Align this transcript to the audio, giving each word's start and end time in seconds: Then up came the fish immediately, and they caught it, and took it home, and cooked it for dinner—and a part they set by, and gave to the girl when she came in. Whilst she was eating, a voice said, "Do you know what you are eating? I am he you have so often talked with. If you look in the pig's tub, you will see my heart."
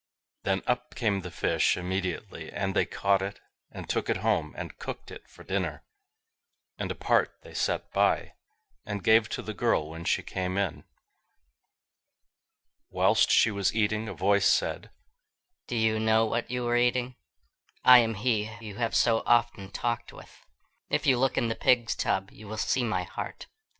Then 0.45 0.63
up 0.65 0.95
came 0.95 1.21
the 1.21 1.29
fish 1.29 1.77
immediately, 1.77 2.51
and 2.51 2.75
they 2.75 2.87
caught 2.87 3.21
it, 3.21 3.39
and 3.69 3.87
took 3.87 4.09
it 4.09 4.17
home, 4.25 4.55
and 4.57 4.79
cooked 4.79 5.11
it 5.11 5.27
for 5.29 5.43
dinner—and 5.43 6.89
a 6.91 6.95
part 6.95 7.35
they 7.43 7.53
set 7.53 7.91
by, 7.93 8.33
and 8.83 9.03
gave 9.03 9.29
to 9.29 9.43
the 9.43 9.53
girl 9.53 9.91
when 9.91 10.03
she 10.05 10.23
came 10.23 10.57
in. 10.57 10.85
Whilst 12.89 13.29
she 13.29 13.51
was 13.51 13.75
eating, 13.75 14.09
a 14.09 14.15
voice 14.15 14.49
said, 14.49 14.89
"Do 15.67 15.75
you 15.75 15.99
know 15.99 16.25
what 16.25 16.49
you 16.49 16.67
are 16.67 16.75
eating? 16.75 17.15
I 17.83 17.99
am 17.99 18.15
he 18.15 18.49
you 18.59 18.77
have 18.77 18.95
so 18.95 19.21
often 19.27 19.69
talked 19.69 20.11
with. 20.11 20.35
If 20.89 21.05
you 21.05 21.19
look 21.19 21.37
in 21.37 21.47
the 21.47 21.53
pig's 21.55 21.93
tub, 21.93 22.31
you 22.31 22.47
will 22.47 22.57
see 22.57 22.83
my 22.83 23.03
heart." 23.03 23.45